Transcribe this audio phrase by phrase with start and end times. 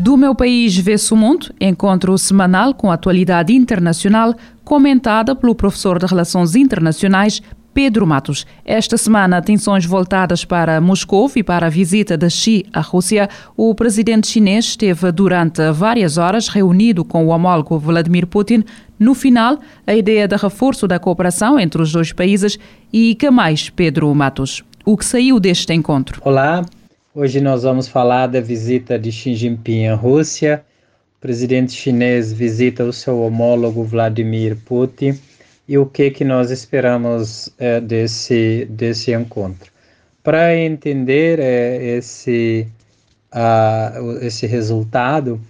[0.00, 5.98] Do meu país vê-se o mundo, encontro semanal com a atualidade internacional, comentada pelo professor
[5.98, 7.42] de Relações Internacionais
[7.74, 8.46] Pedro Matos.
[8.64, 13.28] Esta semana, atenções voltadas para Moscou e para a visita de Xi à Rússia.
[13.54, 18.64] O presidente chinês esteve durante várias horas reunido com o homólogo Vladimir Putin.
[18.98, 22.58] No final, a ideia de reforço da cooperação entre os dois países.
[22.90, 24.64] E que mais, Pedro Matos?
[24.82, 26.22] O que saiu deste encontro?
[26.24, 26.64] Olá,
[27.14, 30.64] hoje nós vamos falar da visita de Xi Jinping à Rússia.
[31.18, 35.18] O presidente chinês visita o seu homólogo Vladimir Putin
[35.68, 39.70] e o que que nós esperamos é, desse desse encontro.
[40.22, 42.66] Para entender é, esse
[43.34, 45.40] uh, esse resultado,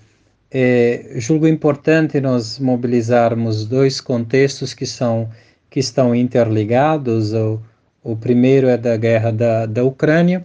[0.51, 5.29] é, julgo importante nós mobilizarmos dois contextos que são
[5.69, 7.33] que estão interligados.
[7.33, 7.61] O,
[8.03, 10.45] o primeiro é da guerra da, da Ucrânia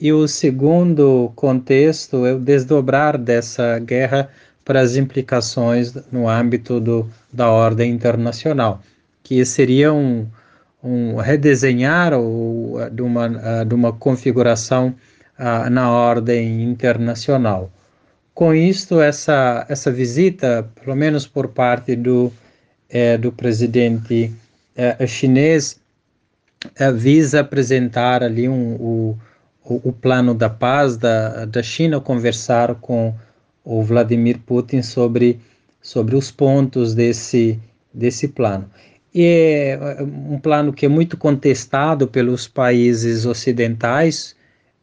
[0.00, 4.28] e o segundo contexto é o desdobrar dessa guerra
[4.64, 8.82] para as implicações no âmbito do, da ordem internacional
[9.28, 10.26] que seria um,
[10.82, 13.28] um redesenhar ou, de, uma,
[13.62, 14.94] de uma configuração
[15.38, 17.70] uh, na ordem internacional.
[18.32, 22.32] Com isto, essa, essa visita, pelo menos por parte do,
[22.88, 24.32] eh, do presidente
[24.76, 25.78] eh, chinês,
[26.76, 29.18] eh, visa apresentar ali um, o,
[29.68, 33.14] o, plano da paz da, da China, conversar com
[33.64, 35.38] o Vladimir Putin sobre,
[35.80, 37.60] sobre os pontos desse,
[37.92, 38.70] desse plano.
[39.14, 44.36] É um plano que é muito contestado pelos países ocidentais,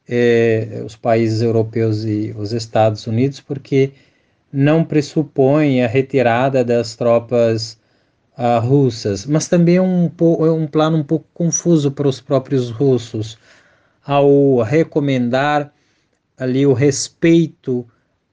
[0.08, 3.92] é, os países europeus e os Estados Unidos, porque
[4.52, 7.78] não pressupõe a retirada das tropas
[8.38, 12.70] uh, russas, mas também é um, é um plano um pouco confuso para os próprios
[12.70, 13.38] russos,
[14.06, 15.74] ao recomendar
[16.38, 17.86] ali o respeito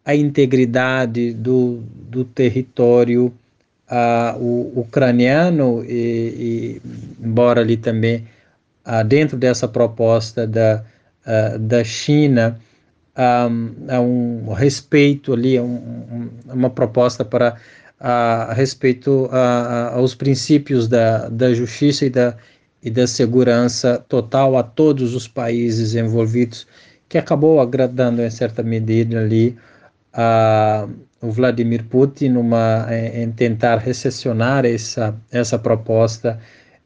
[0.04, 3.32] à integridade do, do território
[3.88, 6.82] uh, o ucraniano, e, e,
[7.24, 8.26] embora ali também
[8.86, 10.84] uh, dentro dessa proposta da,
[11.26, 12.60] uh, da China,
[13.14, 17.56] um, um respeito ali, um, um, uma proposta para
[18.00, 19.28] a respeito
[19.92, 22.36] aos princípios da, da justiça e da,
[22.82, 26.66] e da segurança total a todos os países envolvidos,
[27.08, 29.56] que acabou agradando em certa medida ali
[30.12, 30.88] a
[31.22, 36.38] o Vladimir Putin numa, em, tentar recessionar essa, essa proposta,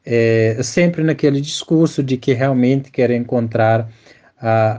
[0.05, 3.89] é, sempre naquele discurso de que realmente quer encontrar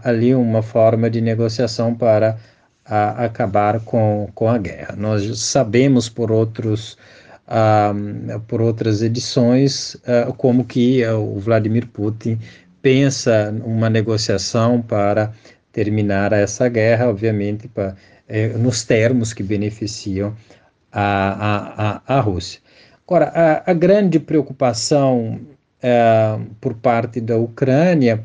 [0.04, 2.38] ali uma forma de negociação para
[2.86, 4.94] a, acabar com, com a guerra.
[4.96, 6.96] Nós sabemos por outros
[8.46, 9.96] por outras edições
[10.36, 12.38] como que o Vladimir Putin
[12.82, 15.32] pensa uma negociação para
[15.72, 17.94] terminar essa guerra, obviamente para
[18.28, 20.34] é, nos termos que beneficiam
[20.92, 22.60] a, a, a, Rússia.
[23.06, 25.40] Agora, a, a grande preocupação
[25.82, 28.22] é, por parte da Ucrânia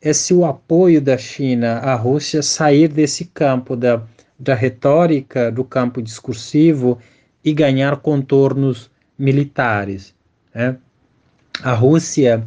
[0.00, 4.02] é se o apoio da China à Rússia sair desse campo da,
[4.38, 6.98] da retórica, do campo discursivo
[7.46, 10.12] e ganhar contornos militares.
[10.52, 10.76] Né?
[11.62, 12.44] A Rússia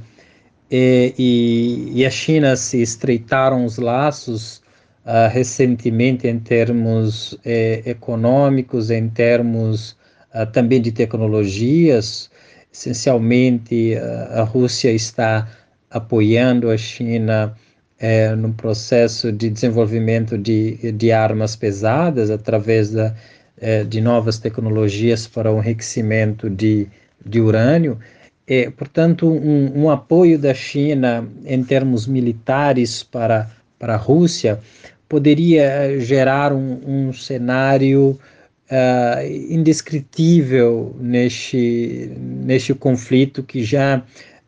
[0.69, 4.57] e, e, e, a China se estreitaram os laços
[5.05, 9.97] uh, recentemente em termos eh, econômicos, em termos
[10.35, 12.29] uh, também de tecnologias.
[12.71, 15.47] Essencialmente, uh, a Rússia está
[15.89, 17.55] apoiando a China
[17.99, 23.13] eh, no processo de desenvolvimento de, de armas pesadas através da,
[23.61, 26.88] eh, de novas tecnologias para o enriquecimento de,
[27.25, 27.97] de urânio.
[28.47, 34.59] É, portanto, um, um, apoio da China em termos militares para, para a Rússia
[35.07, 38.19] poderia eh, gerar um, um cenário
[38.69, 44.03] uh, indescritível neste, neste conflito que já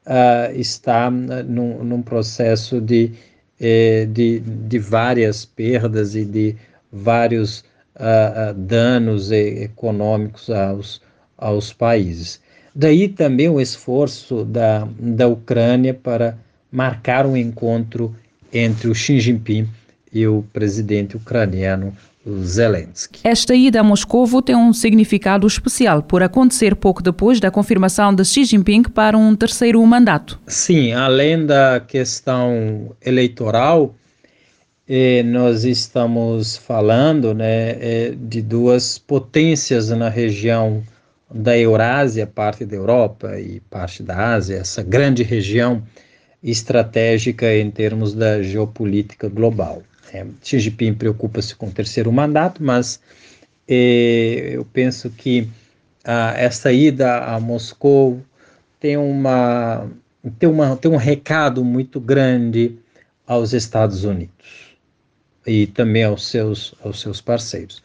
[0.05, 3.11] uh, está num, num processo de,
[3.59, 6.55] eh, de, de várias perdas e de
[6.91, 7.63] vários
[8.01, 11.01] uh, danos econômicos aos,
[11.38, 12.42] aos países.
[12.74, 16.38] Daí também o esforço da, da Ucrânia para
[16.71, 18.15] marcar um encontro
[18.51, 19.68] entre o Xi Jinping
[20.12, 21.94] e o presidente ucraniano
[22.44, 23.21] Zelensky.
[23.24, 28.24] Esta ida a Moscou tem um significado especial por acontecer pouco depois da confirmação de
[28.24, 30.39] Xi Jinping para um terceiro mandato.
[30.48, 33.95] Sim, além da questão eleitoral,
[35.23, 40.83] nós estamos falando né, eh, de duas potências na região
[41.33, 45.81] da Eurásia, parte da Europa e parte da Ásia, essa grande região
[46.43, 49.81] estratégica em termos da geopolítica global.
[50.13, 52.99] É, Xi Jinping preocupa-se com o terceiro mandato, mas
[53.69, 55.47] é, eu penso que
[56.03, 58.19] ah, essa ida a Moscou
[58.77, 59.88] tem, uma,
[60.38, 62.77] tem, uma, tem um recado muito grande
[63.25, 64.70] aos Estados Unidos
[65.45, 67.81] e também aos seus, aos seus parceiros.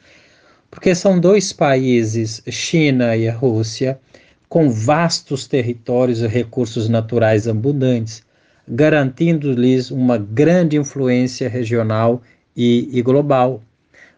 [0.71, 3.99] Porque são dois países, China e a Rússia,
[4.49, 8.23] com vastos territórios e recursos naturais abundantes,
[8.69, 12.23] garantindo-lhes uma grande influência regional
[12.57, 13.63] e, e global.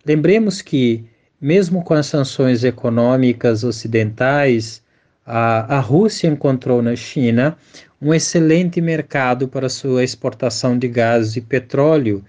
[0.05, 1.05] Lembremos que,
[1.41, 4.83] mesmo com as sanções econômicas ocidentais,
[5.25, 7.57] a, a Rússia encontrou na China
[8.01, 12.25] um excelente mercado para sua exportação de gás e petróleo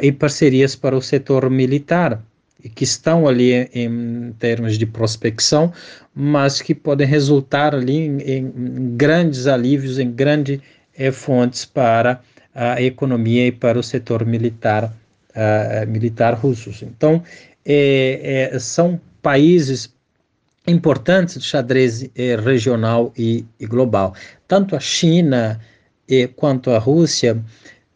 [0.00, 2.22] e parcerias para o setor militar,
[2.74, 5.72] que estão ali em, termos de prospecção,
[6.14, 10.60] mas que podem resultar ali em, em grandes alívios, em grandes
[10.96, 12.20] é, fontes para
[12.54, 14.84] a economia e para o setor militar,
[15.30, 16.82] uh, militar russos.
[16.82, 17.22] Então,
[17.66, 19.92] é, é, são países
[20.66, 24.14] importantes de xadrez é, regional e, e, global.
[24.46, 25.60] Tanto a China
[26.36, 27.42] quanto a Rússia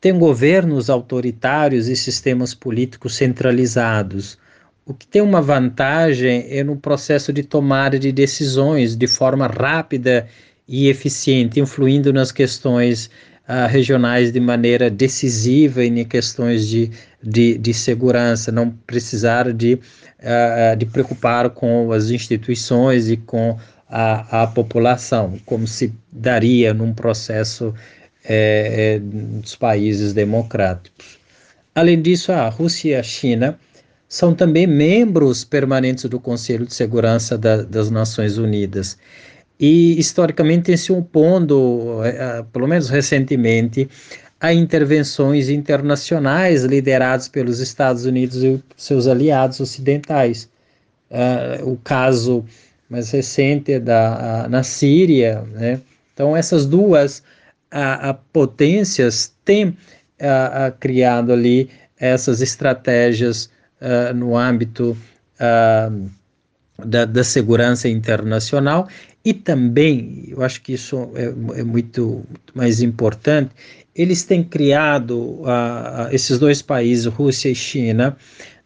[0.00, 4.39] têm governos autoritários e sistemas políticos centralizados.
[4.87, 10.27] O que tem uma vantagem é no processo de tomada de decisões de forma rápida
[10.67, 13.11] e eficiente, influindo nas questões
[13.49, 16.91] uh, regionais de maneira decisiva e em questões de,
[17.23, 23.59] de, de segurança, não precisar de, uh, de preocupar com as instituições e com
[23.89, 27.75] a, a população, como se daria num processo
[28.28, 31.19] é, dos países democráticos.
[31.75, 33.58] Além disso, a Rússia e a China
[34.08, 38.98] são também membros permanentes do Conselho de Segurança da, das Nações Unidas
[39.60, 43.88] e historicamente tem se opondo, eh, pelo menos recentemente,
[44.40, 50.48] a intervenções internacionais lideradas pelos Estados Unidos e seus aliados ocidentais.
[51.10, 52.44] Uh, o caso
[52.88, 55.80] mais recente é da na Síria, né?
[56.14, 57.22] Então essas duas
[57.70, 59.76] a, a potências têm
[60.20, 63.50] a, criado ali essas estratégias
[63.81, 64.97] uh, no âmbito
[65.41, 66.11] uh,
[66.85, 68.88] da, da segurança internacional.
[69.25, 73.50] E também, eu acho que isso é, é muito, muito, mais importante,
[73.94, 78.17] eles têm criado, uh, esses dois países, Rússia e China,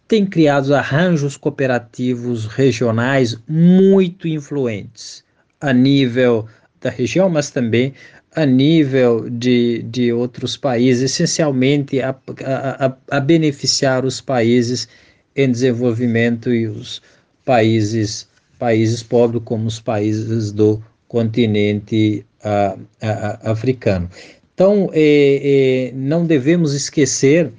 [0.07, 5.25] têm criado arranjos cooperativos regionais muito influentes
[5.59, 6.47] a nível
[6.83, 7.95] da região, mas também
[8.35, 12.15] a nível de, de outros países, essencialmente a,
[12.45, 14.89] a, a beneficiar os países
[15.37, 17.03] em desenvolvimento e os
[17.45, 18.27] países
[18.63, 22.81] países pobres como os países do continente uh,
[23.43, 24.09] africano.
[24.55, 27.53] Então, eh, eh, não devemos esquecer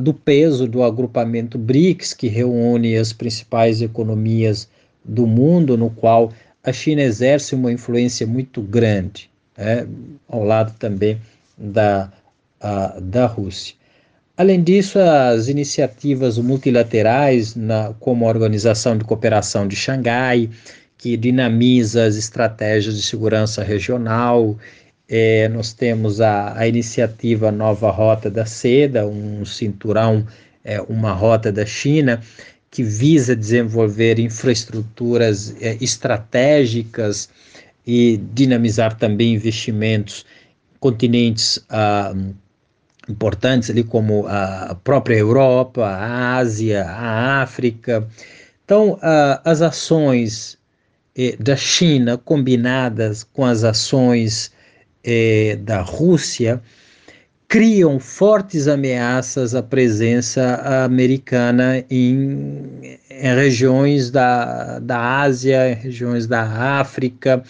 [0.00, 4.70] do peso do agrupamento BRICS, que reúne as principais economias
[5.04, 6.32] do mundo, no qual
[6.64, 9.86] a China exerce uma influência muito grande, né,
[10.28, 11.20] ao lado também
[11.56, 12.10] da,
[13.00, 13.74] da Rússia.
[14.36, 20.50] Além disso, as iniciativas multilaterais, na, como a Organização de Cooperação de Xangai,
[20.98, 24.58] que dinamiza as estratégias de segurança regional,
[25.08, 30.26] é, nós temos a, a, iniciativa Nova Rota da Seda, um cinturão,
[30.64, 32.20] é, uma rota da China,
[32.70, 37.30] que visa desenvolver infraestruturas é, estratégicas
[37.86, 40.24] e dinamizar também investimentos
[40.80, 42.14] continentes ah,
[43.08, 48.06] importantes ali como a própria Europa, a Ásia, a África.
[48.64, 48.98] Então,
[49.44, 50.58] as ações
[51.16, 54.50] eh, da China combinadas com as ações
[55.04, 56.60] eh, da Rússia
[57.48, 66.42] criam fortes ameaças à presença americana em, em regiões da, da Ásia, em regiões da
[66.80, 67.42] África,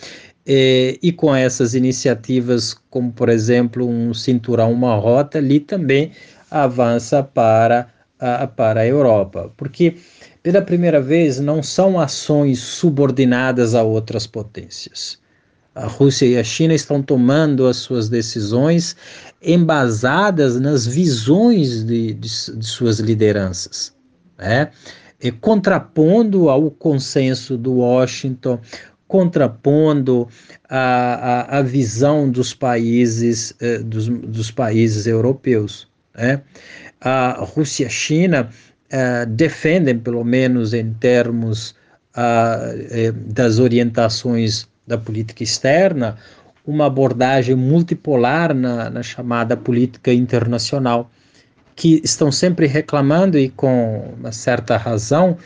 [0.46, 6.12] e, e com essas iniciativas, como por exemplo um cinturão, uma rota, ali também
[6.50, 7.88] avança para
[8.20, 9.96] a, para a Europa, porque
[10.42, 15.18] pela primeira vez não são ações subordinadas a outras potências.
[15.76, 18.96] a Rússia e a China estão tomando as suas decisões
[19.42, 23.94] embasadas nas visões de, de, de suas lideranças,
[24.38, 24.70] né?
[25.20, 28.58] E contrapondo ao consenso do Washington,
[29.08, 30.28] contrapondo
[30.68, 35.88] a, a, a visão dos países, eh, dos, dos países europeus.
[36.16, 36.42] Né?
[37.00, 38.50] A Rússia e a China
[38.90, 41.74] eh, defendem, pelo menos em termos
[42.14, 46.16] ah, eh, das orientações da política externa,
[46.66, 51.10] uma abordagem multipolar na, na chamada política internacional,
[51.76, 55.36] que estão sempre reclamando, e com uma certa razão,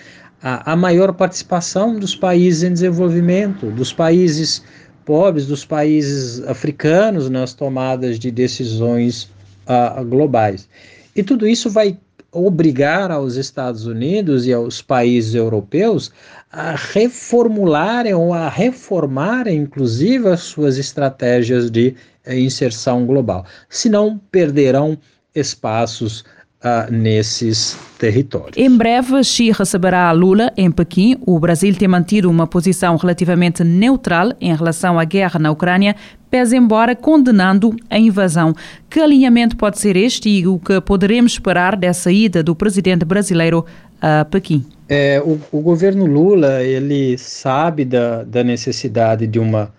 [0.42, 4.62] a, a maior participação dos países em desenvolvimento, dos países
[5.04, 9.24] pobres, dos países africanos nas tomadas de decisões
[9.66, 10.68] uh, globais.
[11.14, 11.98] E tudo isso vai
[12.32, 16.12] obrigar aos Estados Unidos e aos países europeus
[16.52, 21.94] a reformularem ou a reformarem, inclusive, as suas estratégias de
[22.24, 23.44] eh, inserção global.
[23.68, 24.96] Senão, perderão
[25.34, 26.24] espaços
[26.64, 28.56] uh, nesses territórios.
[28.56, 31.16] Em breve, Xi receberá Lula em Pequim.
[31.26, 35.94] O Brasil tem mantido uma posição relativamente neutral em relação à guerra na Ucrânia,
[36.30, 38.54] pese embora condenando a invasão.
[38.88, 43.64] Que alinhamento pode ser este e o que poderemos esperar dessa ida do presidente brasileiro
[44.00, 44.64] a Pequim?
[44.88, 49.72] É, o, o, governo Lula ele sabe da, da necessidade de uma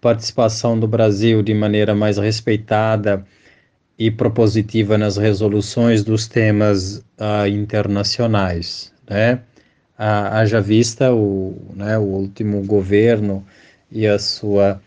[0.00, 3.24] participação do Brasil de maneira mais respeitada
[3.98, 9.40] e propositiva nas resoluções dos temas uh, internacionais, né?
[9.98, 13.46] Uh, haja vista o, né, o último governo
[13.90, 14.80] e a sua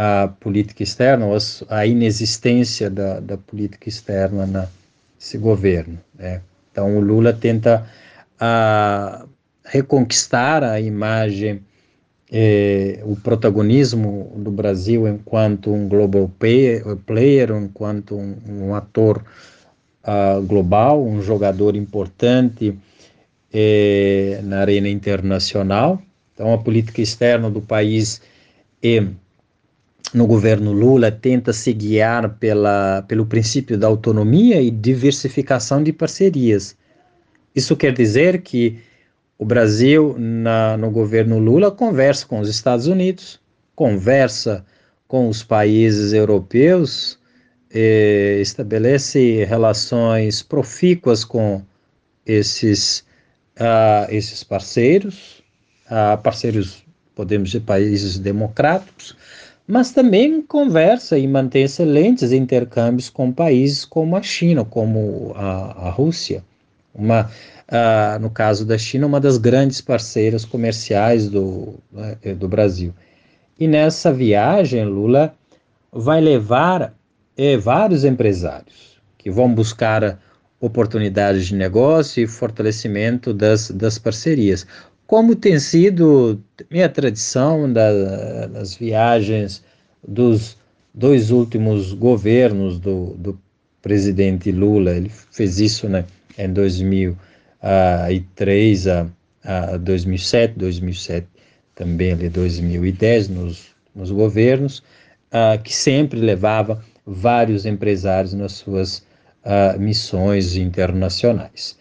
[0.00, 1.36] a política externa, ou
[1.68, 5.98] a, inexistência da, da política externa nesse governo.
[6.16, 6.40] Né?
[6.70, 7.84] Então, o Lula tenta
[8.40, 9.28] uh,
[9.64, 11.64] reconquistar a imagem
[12.30, 19.24] eh, o protagonismo do Brasil enquanto um global player, enquanto um, um ator
[20.04, 22.76] uh, global, um jogador importante
[23.52, 26.02] eh, na arena internacional.
[26.34, 28.20] Então, a política externa do país
[28.82, 29.02] e
[30.14, 36.76] no governo Lula tenta se guiar pela, pelo princípio da autonomia e diversificação de parcerias.
[37.54, 38.78] Isso quer dizer que
[39.38, 43.40] o Brasil, na, no governo Lula, conversa com os Estados Unidos,
[43.76, 44.64] conversa
[45.06, 47.18] com os países europeus,
[48.40, 51.62] estabelece relações profícuas com
[52.26, 53.04] esses,
[53.58, 55.42] uh, esses parceiros,
[55.86, 59.16] uh, parceiros, podemos dizer, países democráticos,
[59.66, 65.90] mas também conversa e mantém excelentes intercâmbios com países como a China, como a, a
[65.90, 66.42] Rússia.
[66.98, 67.30] Uma,
[67.68, 72.92] uh, no caso da China, uma das grandes parceiras comerciais do, né, do Brasil.
[73.58, 75.32] E nessa viagem, Lula
[75.92, 76.92] vai levar
[77.36, 80.20] eh, vários empresários que vão buscar
[80.60, 84.66] oportunidades de negócio e fortalecimento das, das parcerias.
[85.06, 89.62] Como tem sido minha tradição da, das viagens
[90.06, 90.56] dos
[90.92, 93.40] dois últimos governos do, do
[93.80, 96.04] presidente Lula, ele fez isso né,
[96.38, 97.16] em 2000
[97.62, 99.06] 2003 a,
[99.44, 101.26] a 2007, 2007
[101.74, 104.78] também ali 2010 nos, nos governos,
[105.32, 108.98] uh, que sempre levava vários empresários nas suas
[109.44, 111.78] uh, missões internacionais.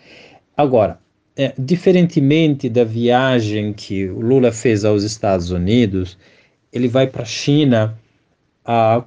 [0.56, 1.00] Agora,
[1.36, 6.18] é, diferentemente da viagem que o Lula fez aos Estados Unidos,
[6.74, 7.98] ele vai para a China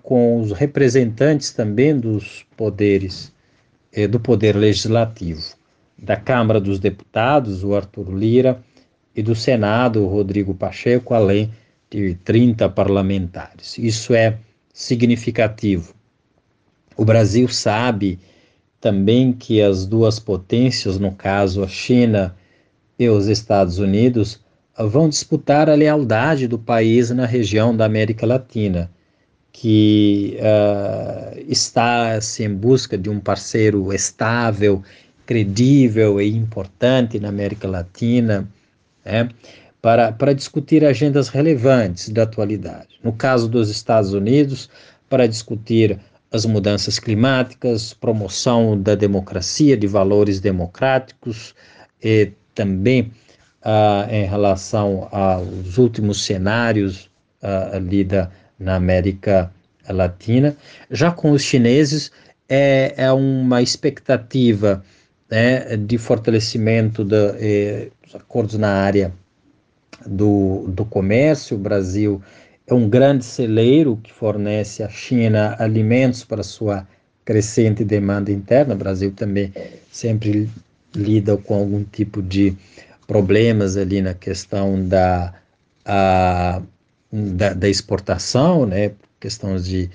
[0.02, 3.30] com os representantes também dos poderes,
[3.92, 5.60] eh, do poder legislativo
[5.98, 8.62] da Câmara dos Deputados, o Arthur Lira,
[9.14, 11.50] e do Senado, o Rodrigo Pacheco, além
[11.90, 13.76] de 30 parlamentares.
[13.76, 14.38] Isso é
[14.72, 15.92] significativo.
[16.96, 18.18] O Brasil sabe
[18.80, 22.34] também que as duas potências, no caso a China
[22.98, 24.40] e os Estados Unidos,
[24.78, 28.90] vão disputar a lealdade do país na região da América Latina,
[29.52, 34.82] que uh, está assim, em busca de um parceiro estável
[35.26, 38.48] credível e importante na América Latina,
[39.04, 39.28] né,
[39.80, 42.88] para, para discutir agendas relevantes da atualidade.
[43.02, 44.68] No caso dos Estados Unidos,
[45.08, 45.98] para discutir
[46.32, 51.54] as mudanças climáticas, promoção da democracia, de valores democráticos,
[52.02, 53.12] e também
[53.62, 57.10] ah, em relação aos últimos cenários
[57.42, 58.30] ah, ali da,
[58.60, 59.50] na América
[59.88, 60.56] Latina.
[60.90, 62.12] Já com os chineses,
[62.48, 64.84] é, é uma expectativa
[65.30, 69.12] né, de fortalecimento da, eh, dos acordos na área
[70.06, 71.56] do, do comércio.
[71.56, 72.20] O Brasil
[72.66, 76.86] é um grande celeiro que fornece à China alimentos para sua
[77.24, 78.74] crescente demanda interna.
[78.74, 79.52] O Brasil também
[79.90, 80.50] sempre
[80.94, 82.56] lida com algum tipo de
[83.06, 85.32] problemas ali na questão da,
[85.84, 86.62] a,
[87.12, 88.92] da, da, exportação, né?
[89.18, 89.90] questões de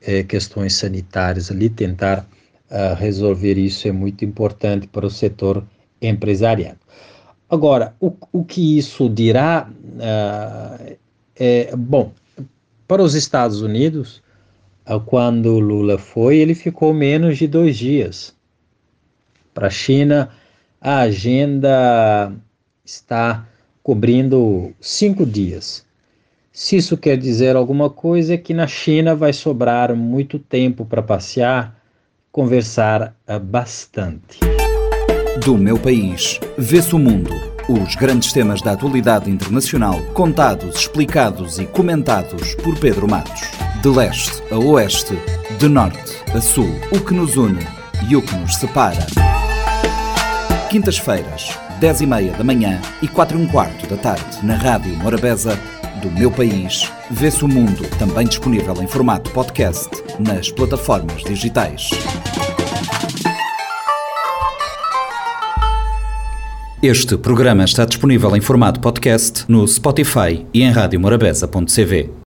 [0.00, 2.26] é, questões sanitárias ali, tentar
[2.70, 5.64] uh, resolver isso é muito importante para o setor
[6.00, 6.76] empresarial.
[7.48, 10.96] Agora, o, o que isso dirá uh,
[11.36, 12.12] é, bom,
[12.86, 14.22] para os Estados Unidos,
[14.88, 18.34] uh, quando Lula foi, ele ficou menos de dois dias.
[19.52, 20.30] Para a China,
[20.80, 22.32] a agenda
[22.84, 23.46] está
[23.82, 25.83] cobrindo cinco dias.
[26.56, 31.02] Se isso quer dizer alguma coisa, é que na China vai sobrar muito tempo para
[31.02, 31.76] passear,
[32.30, 34.38] conversar uh, bastante.
[35.44, 37.32] Do meu país, vê-se o mundo.
[37.68, 43.40] Os grandes temas da atualidade internacional, contados, explicados e comentados por Pedro Matos.
[43.82, 45.18] De leste a oeste,
[45.58, 47.66] de norte a sul, o que nos une
[48.08, 49.04] e o que nos separa.
[50.70, 54.96] Quintas-feiras, 10 e meia da manhã e 4 e um quarto da tarde, na Rádio
[54.98, 55.58] Morabeza,
[56.04, 59.88] do meu país, vê-se o mundo, também disponível em formato podcast
[60.20, 61.88] nas plataformas digitais.
[66.82, 72.22] Este programa está disponível em formato podcast no Spotify e em radiomorabeza.cv.